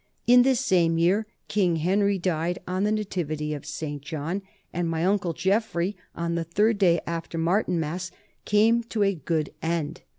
[0.25, 4.01] In this same year King Henry died on the nativity of St.
[4.01, 4.41] John,
[4.73, 8.09] and my uncle Geoffrey on the third day after Martinmas
[8.43, 10.01] came to a good end.